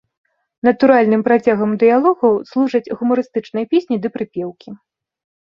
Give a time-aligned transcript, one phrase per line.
[0.67, 4.69] Натуральным працягам дыялогаў служаць гумарыстычныя песні ды прыпеўкі.